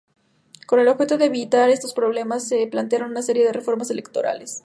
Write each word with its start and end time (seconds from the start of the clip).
Con 0.65 0.79
el 0.79 0.87
objeto 0.87 1.19
de 1.19 1.25
evitar 1.25 1.69
estos 1.69 1.93
problemas, 1.93 2.47
se 2.47 2.65
plantearon 2.65 3.11
una 3.11 3.21
serie 3.21 3.45
de 3.45 3.53
reformas 3.53 3.91
electorales. 3.91 4.59